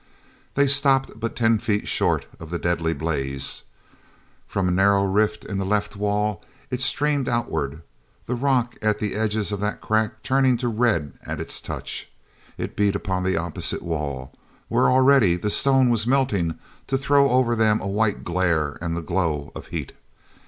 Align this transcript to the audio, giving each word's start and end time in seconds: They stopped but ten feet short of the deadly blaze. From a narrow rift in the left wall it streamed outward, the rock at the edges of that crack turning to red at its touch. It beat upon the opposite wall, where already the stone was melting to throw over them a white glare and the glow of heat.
They 0.55 0.65
stopped 0.65 1.11
but 1.19 1.35
ten 1.35 1.59
feet 1.59 1.87
short 1.87 2.25
of 2.39 2.49
the 2.49 2.57
deadly 2.57 2.91
blaze. 2.95 3.61
From 4.47 4.67
a 4.67 4.71
narrow 4.71 5.03
rift 5.03 5.45
in 5.45 5.59
the 5.59 5.63
left 5.63 5.95
wall 5.95 6.43
it 6.71 6.81
streamed 6.81 7.29
outward, 7.29 7.83
the 8.25 8.33
rock 8.33 8.77
at 8.81 8.97
the 8.97 9.13
edges 9.13 9.51
of 9.51 9.59
that 9.59 9.79
crack 9.79 10.23
turning 10.23 10.57
to 10.57 10.69
red 10.69 11.13
at 11.21 11.39
its 11.39 11.61
touch. 11.61 12.09
It 12.57 12.75
beat 12.75 12.95
upon 12.95 13.23
the 13.23 13.37
opposite 13.37 13.83
wall, 13.83 14.33
where 14.69 14.89
already 14.89 15.37
the 15.37 15.51
stone 15.51 15.91
was 15.91 16.07
melting 16.07 16.57
to 16.87 16.97
throw 16.97 17.29
over 17.29 17.55
them 17.55 17.79
a 17.79 17.85
white 17.87 18.23
glare 18.23 18.79
and 18.81 18.97
the 18.97 19.03
glow 19.03 19.51
of 19.53 19.67
heat. 19.67 19.93